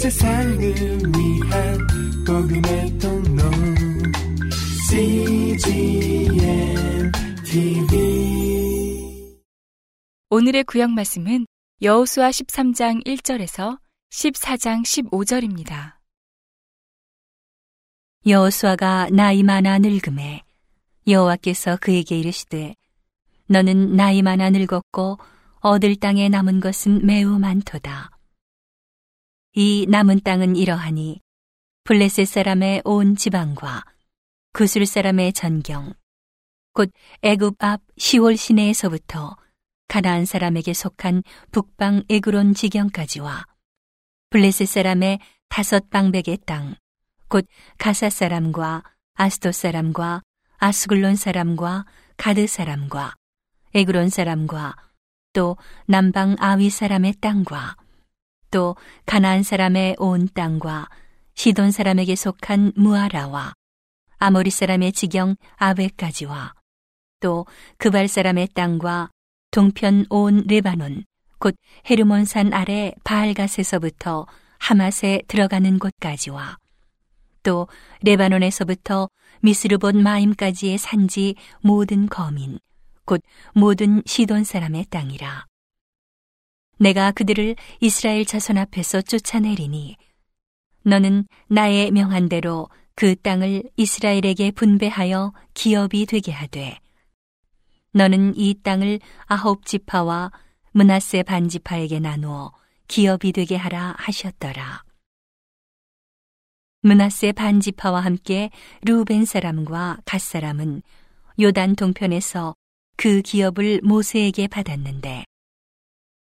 [0.00, 1.78] 세상을 위한
[2.26, 3.42] 복음의 통로
[4.88, 6.32] CGM
[7.44, 9.36] TV
[10.30, 11.44] 오늘의 구약 말씀은
[11.82, 13.78] 여호수아 13장 1절에서
[14.10, 15.96] 14장 15절입니다.
[18.26, 20.44] 여호수아가 나이 많아 늙음에
[21.06, 22.74] 여호와께서 그에게 이르시되
[23.48, 25.18] 너는 나이 많아 늙었고
[25.60, 28.19] 얻을 땅에 남은 것은 매우 많도다.
[29.54, 31.20] 이 남은 땅은 이러하니
[31.82, 33.82] 블레셋 사람의 온 지방과
[34.52, 35.92] 구술 사람의 전경
[36.72, 36.92] 곧
[37.22, 39.36] 애굽 앞 시월 시내에서부터
[39.88, 43.44] 가나안 사람에게 속한 북방 에그론 지경까지와
[44.30, 46.76] 블레셋 사람의 다섯 방백의 땅,
[47.26, 47.44] 곧
[47.76, 50.22] 가사 사람과 아스도 사람과
[50.58, 51.86] 아스글론 사람과
[52.16, 53.16] 가드 사람과
[53.74, 54.76] 에그론 사람과
[55.32, 55.56] 또
[55.86, 57.76] 남방 아위 사람의 땅과
[58.50, 60.88] 또 가나안 사람의 온 땅과
[61.34, 63.52] 시돈 사람에게 속한 무아라와
[64.18, 66.54] 아모리 사람의 지경 아베까지와.
[67.20, 67.46] 또
[67.78, 69.10] 그발 사람의 땅과
[69.50, 71.04] 동편 온 레바논
[71.38, 71.54] 곧
[71.88, 74.26] 헤르몬산 아래 바알갓에서부터
[74.58, 76.58] 하맛에 들어가는 곳까지와.
[77.42, 77.68] 또
[78.02, 79.08] 레바논에서부터
[79.40, 82.58] 미스르본 마임까지의 산지 모든 거민
[83.06, 83.22] 곧
[83.54, 85.46] 모든 시돈 사람의 땅이라
[86.80, 89.96] 내가 그들을 이스라엘 자손 앞에서 쫓아내리니
[90.82, 96.78] 너는 나의 명한 대로 그 땅을 이스라엘에게 분배하여 기업이 되게 하되
[97.92, 100.32] 너는 이 땅을 아홉 지파와
[100.72, 102.52] 문하세 반지파에게 나누어
[102.88, 104.82] 기업이 되게 하라 하셨더라.
[106.82, 108.50] 문하세 반지파와 함께
[108.82, 110.82] 루벤 사람과 갓 사람은
[111.38, 112.54] 요단 동편에서
[112.96, 115.24] 그 기업을 모세에게 받았는데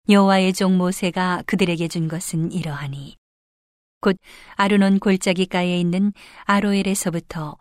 [0.06, 3.16] 여호와의 종 모세가 그들에게 준 것은 이러하니.
[4.02, 4.18] 곧
[4.54, 6.12] 아르논 골짜기가에 있는
[6.44, 7.56] 아로엘에서부터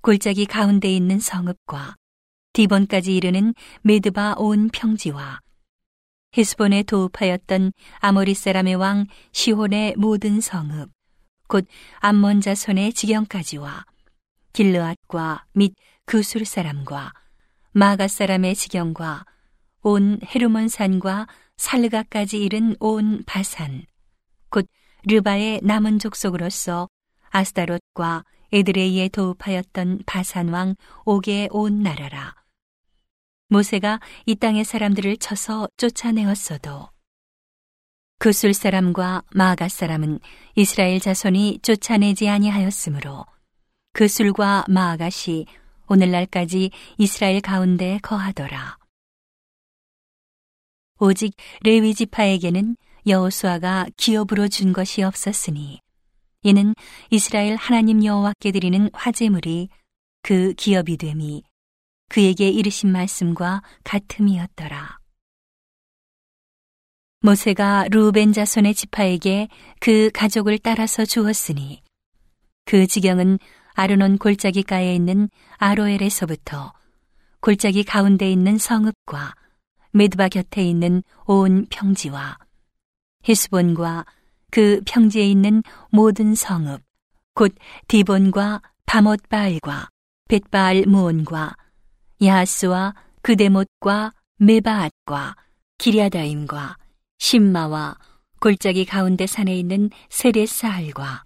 [0.00, 1.96] 골짜기 가운데 있는 성읍과
[2.54, 3.52] 디본까지 이르는
[3.82, 5.40] 메드바 온 평지와
[6.38, 10.90] 헤스본에 도읍하였던 아모리 사람의 왕 시혼의 모든 성읍
[11.48, 11.66] 곧
[11.98, 13.84] 암몬 자손의 지경까지와
[14.54, 15.74] 길르앗과 및
[16.06, 17.12] 그술 사람과
[17.72, 19.26] 마가 사람의 지경과
[19.82, 23.84] 온 헤르몬 산과 살르가까지 이른 온 바산
[24.50, 24.66] 곧
[25.06, 26.88] 르바의 남은 족속으로서
[27.30, 32.34] 아스다롯과 에드레이에 도읍하였던 바산 왕 옥의 온 나라라
[33.48, 36.88] 모세가 이 땅의 사람들을 쳐서 쫓아내었어도
[38.18, 40.20] 그술 사람과 마가 사람은
[40.54, 43.26] 이스라엘 자손이 쫓아내지 아니하였으므로
[43.92, 45.46] 그술과 마아갓이
[45.86, 48.78] 오늘날까지 이스라엘 가운데 거하더라.
[51.04, 52.76] 오직 레위 지파에게는
[53.06, 55.80] 여호수아가 기업으로 준 것이 없었으니
[56.42, 56.74] 이는
[57.10, 59.68] 이스라엘 하나님 여호와께 드리는 화제물이
[60.22, 61.42] 그 기업이 됨이
[62.08, 64.98] 그에게 이르신 말씀과 같음이었더라.
[67.20, 69.48] 모세가 루벤 자손의 지파에게
[69.80, 71.82] 그 가족을 따라서 주었으니
[72.64, 73.38] 그 지경은
[73.74, 76.72] 아르논 골짜기가에 있는 아로엘에서부터
[77.40, 79.34] 골짜기 가운데 있는 성읍과
[79.94, 82.36] 메드바 곁에 있는 온 평지와
[83.22, 84.04] 히스본과
[84.50, 86.82] 그 평지에 있는 모든 성읍
[87.34, 87.54] 곧
[87.88, 89.88] 디본과 바못바알과
[90.28, 91.54] 벳바알 무온과
[92.22, 95.36] 야스와 그데못과 메바앗과
[95.78, 96.76] 기리아다임과
[97.18, 97.96] 신마와
[98.40, 101.24] 골짜기 가운데 산에 있는 세레사알과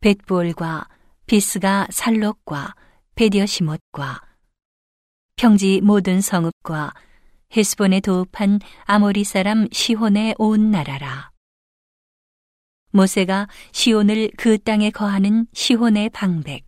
[0.00, 0.88] 벳볼과
[1.26, 2.74] 비스가 살록과
[3.16, 4.22] 베디어시못과
[5.36, 6.94] 평지 모든 성읍과
[7.56, 11.30] 헤스본에 도읍한 아모리 사람 시혼의 온 나라라.
[12.90, 16.64] 모세가 시온을 그 땅에 거하는 시혼의 방백,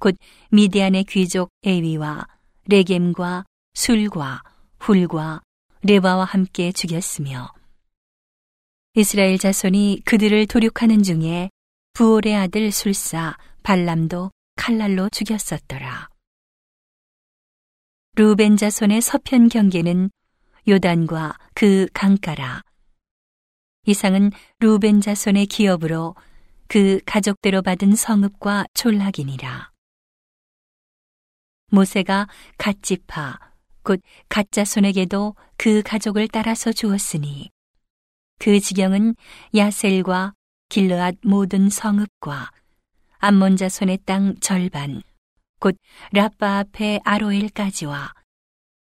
[0.00, 0.16] 곧
[0.50, 2.26] 미디안의 귀족 에위와
[2.68, 4.42] 레겜과 술과
[4.78, 5.42] 훌과
[5.82, 7.52] 레바와 함께 죽였으며
[8.94, 11.50] 이스라엘 자손이 그들을 도륙하는 중에
[11.94, 16.13] 부올의 아들 술사 발람도 칼날로 죽였었더라.
[18.16, 20.08] 루벤 자손의 서편 경계는
[20.68, 22.62] 요단과 그 강가라.
[23.86, 24.30] 이상은
[24.60, 26.14] 루벤 자손의 기업으로
[26.68, 29.72] 그 가족대로 받은 성읍과 촌락이니라.
[31.72, 33.40] 모세가 갓지파
[33.82, 37.50] 곧 갓자손에게도 그 가족을 따라서 주었으니
[38.38, 39.16] 그 지경은
[39.56, 40.34] 야셀과
[40.68, 42.52] 길르앗 모든 성읍과
[43.18, 45.02] 암몬 자손의 땅 절반
[45.64, 45.78] 곧
[46.12, 48.12] 라빠 앞에 아로엘까지와.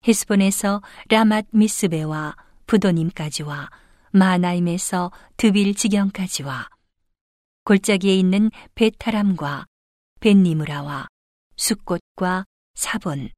[0.08, 0.80] 헤스본에서
[1.10, 2.34] 라맛 미스베와
[2.64, 3.68] 부도님까지와
[4.12, 6.70] 마나임에서 드빌 지경까지와.
[7.64, 9.66] 골짜기에 있는 베타람과
[10.20, 11.08] 벤니무라와
[11.56, 13.28] 숫꽃과 사본.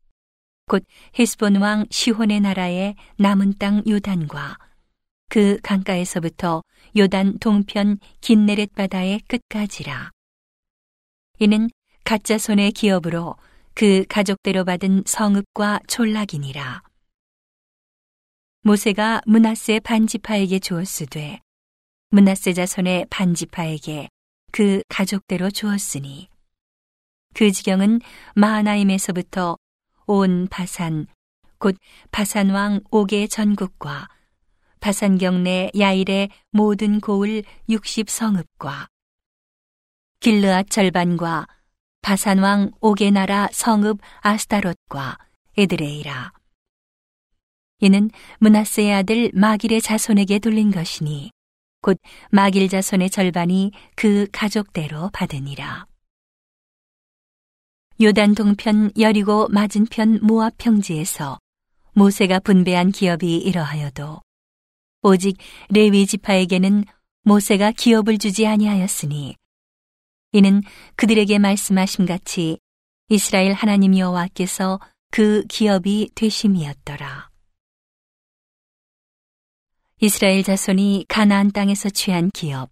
[0.66, 0.84] 곧
[1.18, 4.58] 헤스본 왕 시혼의 나라의 남은 땅 요단과
[5.28, 6.62] 그 강가에서부터
[6.96, 10.12] 요단 동편 긴네렛 바다의 끝까지라.
[11.40, 11.68] 이는
[12.04, 13.36] 가짜 손의 기업으로
[13.72, 16.82] 그 가족대로 받은 성읍과 촌락이니라.
[18.60, 21.40] 모세가 문하세 반지파에게 주었으되
[22.10, 24.08] 문하세 자손의 반지파에게
[24.52, 26.28] 그 가족대로 주었으니
[27.34, 28.00] 그 지경은
[28.34, 29.56] 마하나임에서부터
[30.06, 31.06] 온 바산
[31.58, 31.76] 곧
[32.10, 34.08] 바산 왕 옥의 전국과
[34.80, 38.88] 바산 경내 야일의 모든 고을 60 성읍과
[40.20, 41.46] 길르앗 절반과
[42.04, 45.16] 바산 왕 옥의 나라 성읍 아스타롯과
[45.56, 46.32] 에드레이라
[47.80, 48.10] 이는
[48.40, 51.30] 문하세의 아들 마길의 자손에게 돌린 것이니
[51.80, 51.98] 곧
[52.30, 55.86] 마길 자손의 절반이 그 가족대로 받으니라.
[58.02, 61.38] 요단 동편 여리고 맞은편 모압 평지에서
[61.94, 64.20] 모세가 분배한 기업이 이러하여도
[65.00, 65.38] 오직
[65.70, 66.84] 레위 지파에게는
[67.22, 69.36] 모세가 기업을 주지 아니하였으니
[70.34, 70.62] 이는
[70.96, 72.58] 그들에게 말씀하심 같이
[73.08, 74.80] 이스라엘 하나님 여호와께서
[75.12, 77.30] 그 기업이 되심이었더라.
[80.00, 82.68] 이스라엘 자손이 가나안 땅에서 취한 기업,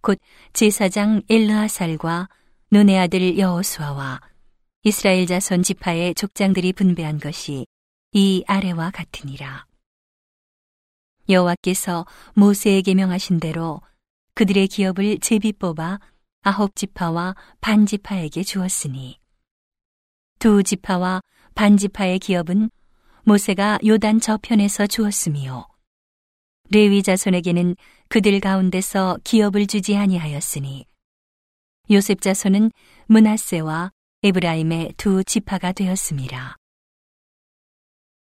[0.00, 0.18] 곧
[0.52, 2.28] 제사장 엘르하살과
[2.72, 4.20] 눈의 아들 여호수아와
[4.82, 7.64] 이스라엘 자손 지파의 족장들이 분배한 것이
[8.12, 9.66] 이 아래와 같으니라.
[11.28, 13.80] 여호와께서 모세에게 명하신 대로
[14.34, 16.00] 그들의 기업을 제비 뽑아
[16.46, 19.18] 아홉 지파와 반 지파에게 주었으니
[20.38, 21.22] 두 지파와
[21.54, 22.68] 반 지파의 기업은
[23.22, 25.66] 모세가 요단 저편에서 주었으며
[26.70, 27.76] 레위 자손에게는
[28.10, 30.84] 그들 가운데서 기업을 주지 아니하였으니
[31.90, 32.72] 요셉 자손은
[33.06, 33.90] 문하세와
[34.22, 36.56] 에브라임의 두 지파가 되었습니다.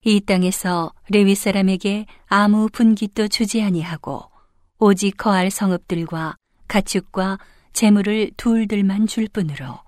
[0.05, 4.31] 이 땅에서 레위 사람에게 아무 분깃도 주지 아니하고
[4.79, 6.37] 오직 거할 성읍들과
[6.69, 7.39] 가축과
[7.75, 9.79] 재물을 둘들만 줄 뿐으로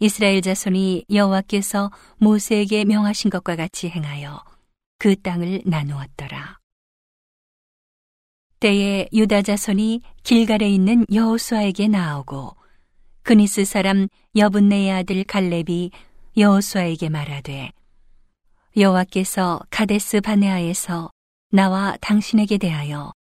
[0.00, 4.42] 이스라엘 자손이 여호와께서 모세에게 명하신 것과 같이 행하여
[4.98, 6.58] 그 땅을 나누었더라.
[8.60, 12.56] 때에 유다 자손이 길갈에 있는 여호수아에게 나오고
[13.22, 15.90] 그니스 사람 여분네의 아들 갈렙이
[16.36, 17.72] 여호수아에게 말하되
[18.76, 21.10] 여호와께서 카데스 바네아에서
[21.50, 23.12] 나와 당신에게 대하여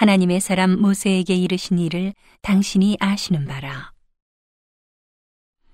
[0.00, 3.92] 하나님의 사람 모세에게 이르신 일을 당신이 아시는 바라.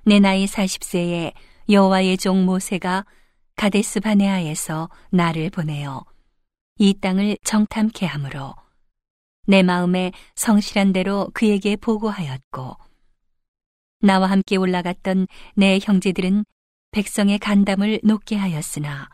[0.04, 1.32] 내 나이 40세에
[1.68, 3.06] 여호와의 종 모세가
[3.54, 6.04] 가데스 바네아에서 나를 보내어
[6.78, 8.56] 이 땅을 정탐케 하므로
[9.46, 12.76] 내 마음에 성실한 대로 그에게 보고하였고
[14.00, 16.44] 나와 함께 올라갔던 내 형제들은
[16.90, 19.08] 백성의 간담을 높게 하였으나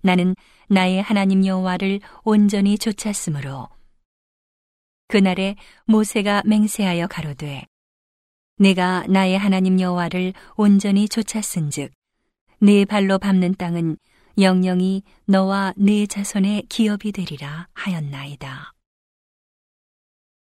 [0.00, 0.34] 나는
[0.66, 3.68] 나의 하나님 여호와를 온전히 쫓았으므로
[5.12, 7.66] 그날에 모세가 맹세하여 가로되
[8.56, 11.92] 내가 나의 하나님 여호와를 온전히 쫓았은즉
[12.60, 13.98] 네 발로 밟는 땅은
[14.38, 18.72] 영영이 너와 네 자손의 기업이 되리라 하였나이다.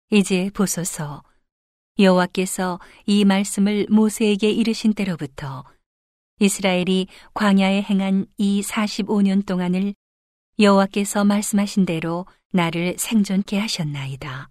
[0.09, 1.21] 이제 보소서
[1.99, 5.65] 여호와께서 이 말씀을 모세에게 이르신 때로부터
[6.39, 9.93] 이스라엘이 광야에 행한 이 45년 동안을
[10.57, 14.49] 여호와께서 말씀하신 대로 나를 생존케 하셨나이다.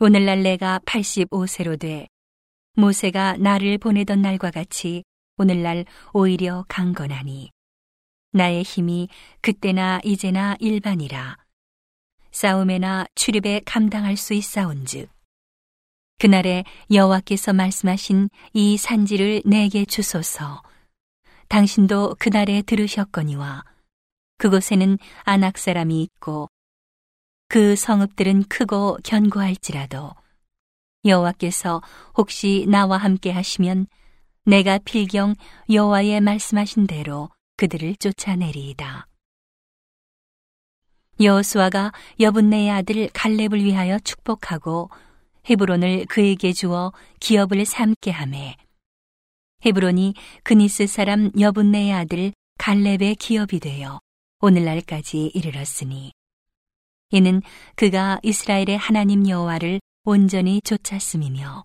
[0.00, 2.08] 오늘날 내가 85세로 돼
[2.74, 5.02] 모세가 나를 보내던 날과 같이
[5.36, 7.50] 오늘날 오히려 강건하니.
[8.32, 9.08] 나의 힘이
[9.40, 11.36] 그때나 이제나 일반이라.
[12.30, 15.10] 싸움에나 출입에 감당할 수 있사온즉.
[16.18, 20.62] 그날에 여호와께서 말씀하신 이 산지를 내게 주소서.
[21.48, 23.64] 당신도 그날에 들으셨거니와
[24.36, 26.48] 그곳에는 안악 사람이 있고
[27.48, 30.12] 그 성읍들은 크고 견고할지라도
[31.06, 31.80] 여호와께서
[32.16, 33.86] 혹시 나와 함께 하시면
[34.44, 35.34] 내가 필경
[35.70, 39.06] 여호와의 말씀하신 대로 그들을 쫓아내리이다.
[41.20, 44.90] 여호수아가 여분네의 아들 갈렙을 위하여 축복하고
[45.48, 48.56] 헤브론을 그에게 주어 기업을 삼게 하매
[49.64, 50.14] 헤브론이
[50.44, 54.00] 그니스 사람 여분네의 아들 갈렙의 기업이 되어
[54.40, 56.12] 오늘날까지 이르렀으니
[57.10, 57.42] 이는
[57.74, 61.64] 그가 이스라엘의 하나님 여호와를 온전히 쫓았음이며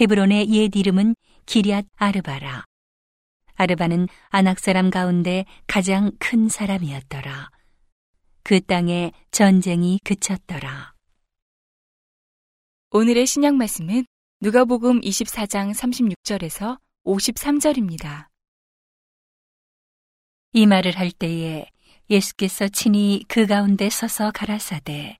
[0.00, 1.14] 헤브론의 옛 이름은
[1.46, 2.64] 기리앗 아르바라
[3.56, 7.50] 아르바는 아낙 사람 가운데 가장 큰 사람이었더라.
[8.42, 10.92] 그 땅에 전쟁이 그쳤더라.
[12.90, 14.04] 오늘의 신약 말씀은
[14.40, 18.28] 누가복음 24장 36절에서 53절입니다.
[20.52, 21.66] 이 말을 할 때에
[22.10, 25.16] 예수께서 친히 그 가운데 서서 가라사대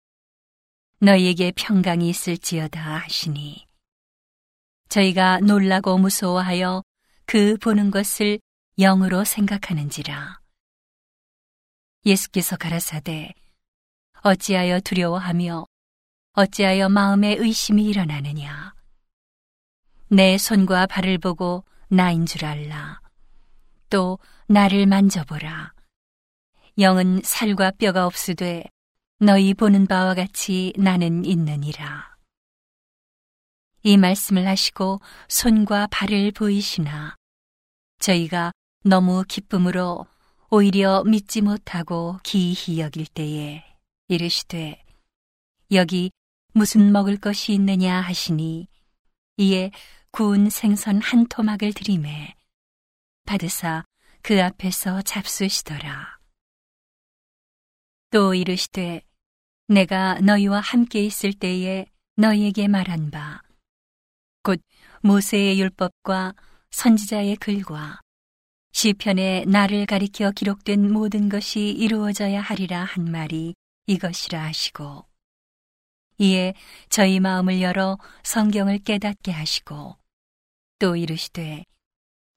[1.01, 3.67] 너희에게 평강이 있을지어다 하시니.
[4.89, 6.83] 저희가 놀라고 무서워하여
[7.27, 8.39] 그 보는 것을
[8.79, 10.41] 영으로 생각하는지라.
[12.07, 13.33] 예수께서 가라사대
[14.23, 15.67] 어찌하여 두려워하며
[16.33, 18.75] 어찌하여 마음에 의심이 일어나느냐?
[20.09, 23.01] 내 손과 발을 보고 나인 줄 알라.
[23.89, 25.74] 또 나를 만져보라
[26.77, 28.65] 영은 살과 뼈가 없으되
[29.21, 32.17] 너희 보는 바와 같이 나는 있느니라.
[33.85, 37.15] 이 말씀을 하시고 손과 발을 보이시나
[38.01, 38.51] 저희가
[38.83, 40.07] 너무 기쁨으로
[40.51, 43.65] 오히려 믿지 못하고 기이히 여길 때에
[44.09, 44.83] 이르시되
[45.71, 46.11] 여기
[46.55, 48.67] 무슨 먹을 것이 있느냐 하시니
[49.37, 49.71] 이에
[50.11, 52.35] 구운 생선 한 토막을 들이매
[53.27, 53.85] 받으사
[54.23, 56.14] 그 앞에서 잡수시더라.
[58.15, 59.03] 또 이르시되
[59.67, 63.43] 내가 너희와 함께 있을 때에 너희에게 말한 바.
[64.45, 64.63] 곧
[65.03, 66.37] 모세의 율법과
[66.71, 67.99] 선지자의 글과
[68.71, 73.57] 시편에 나를 가리켜 기록된 모든 것이 이루어져야 하리라 한 말이
[73.89, 75.07] 이것이라 하시고
[76.19, 76.55] 이에
[76.91, 79.97] 저희 마음을 열어 성경을 깨닫게 하시고
[80.79, 81.65] 또 이르시되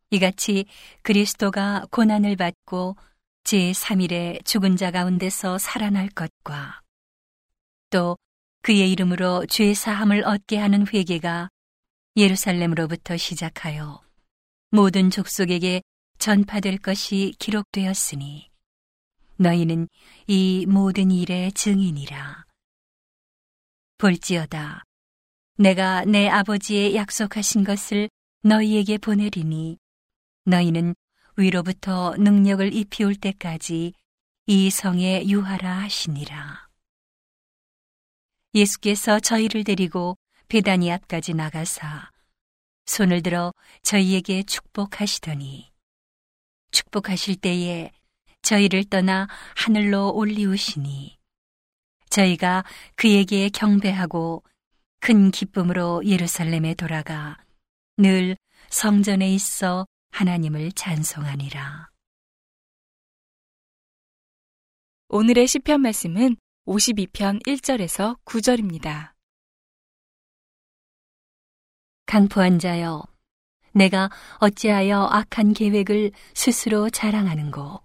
[0.09, 0.65] 이같이
[1.03, 2.95] 그리스도가 고난을 받고
[3.47, 6.81] 제3일에 죽은 자 가운데서 살아날 것과
[7.89, 8.17] 또
[8.61, 11.47] 그의 이름으로 죄 사함을 얻게 하는 회개가
[12.17, 14.01] 예루살렘으로부터 시작하여
[14.71, 15.81] 모든 족속에게
[16.19, 18.49] 전파될 것이 기록되었으니
[19.37, 19.87] 너희는
[20.27, 22.43] 이 모든 일의 증인이라.
[23.97, 24.83] 볼지어다.
[25.57, 28.09] 내가 내 아버지의 약속하신 것을
[28.43, 29.77] 너희에게 보내리니
[30.43, 30.95] 너희는
[31.37, 33.93] 위로부터 능력을 입히올 때까지
[34.47, 36.67] 이 성에 유하라 하시니라.
[38.55, 40.17] 예수께서 저희를 데리고
[40.47, 42.11] 베다니 앞까지 나가사
[42.87, 43.53] 손을 들어
[43.83, 45.69] 저희에게 축복하시더니
[46.71, 47.91] 축복하실 때에
[48.41, 51.17] 저희를 떠나 하늘로 올리우시니
[52.09, 52.63] 저희가
[52.95, 54.43] 그에게 경배하고
[54.99, 57.37] 큰 기쁨으로 예루살렘에 돌아가
[57.97, 58.37] 늘
[58.69, 61.89] 성전에 있어 하나님을 찬송하니라.
[65.09, 66.35] 오늘의 시편 말씀은
[66.65, 69.13] 52편 1절에서 9절입니다.
[72.05, 73.03] 강포한 자여,
[73.73, 74.09] 내가
[74.39, 77.81] 어찌하여 악한 계획을 스스로 자랑하는고.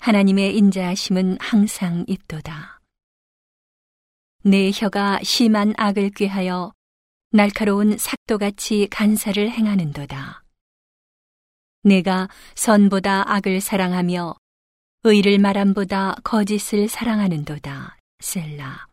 [0.00, 2.80] 하나님의 인자하심은 항상 입도다.
[4.42, 6.72] 내 혀가 심한 악을 꾀하여
[7.30, 10.43] 날카로운 삭도같이 간사를 행하는도다.
[11.84, 14.34] 내가 선보다 악을 사랑하며
[15.02, 17.98] 의를 말함보다 거짓을 사랑하는도다.
[18.20, 18.86] 셀라.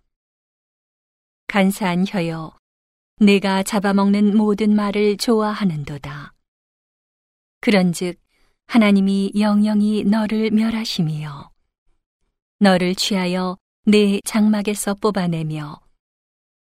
[1.48, 2.53] 간사한 혀여,
[3.21, 6.33] 내가 잡아먹는 모든 말을 좋아하는도다.
[7.62, 8.19] 그런즉
[8.67, 11.50] 하나님이 영영이 너를 멸하심이여.
[12.60, 15.79] 너를 취하여 내 장막에서 뽑아내며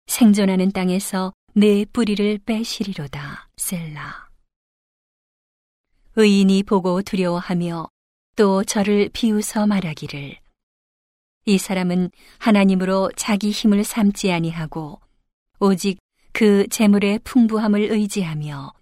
[0.07, 3.49] 생존하는 땅에서 내 뿌리를 빼시리로다.
[3.57, 4.30] 셀라.
[6.15, 7.87] 의인이 보고 두려워하며
[8.35, 10.37] 또 저를 비웃어 말하기를
[11.45, 14.99] 이 사람은 하나님으로 자기 힘을 삼지 아니하고
[15.59, 15.99] 오직
[16.33, 18.73] 그 재물의 풍부함을 의지하며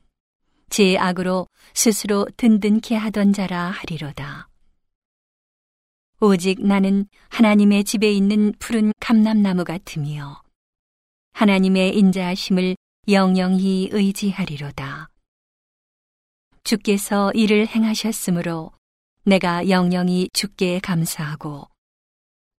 [0.69, 4.47] 제 악으로 스스로 든든케 하던 자라 하리로다.
[6.21, 10.41] 오직 나는 하나님의 집에 있는 푸른 감람나무 같으며
[11.33, 12.75] 하나님의 인자하심을
[13.07, 15.08] 영영히 의지하리로다.
[16.69, 18.71] 주께서 이를 행하셨으므로
[19.23, 21.67] 내가 영영이 주께 감사하고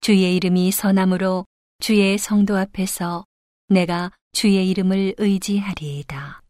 [0.01, 1.45] 주의 이름이 선함으로
[1.79, 3.23] 주의 성도 앞에서
[3.69, 6.41] 내가 주의 이름을 의지하리이다.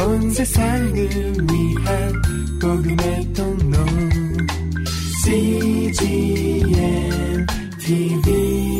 [0.00, 0.94] 온 세상을
[1.50, 2.22] 위한
[2.60, 3.78] 복음의 통로
[5.24, 6.76] CGM
[7.80, 8.71] TV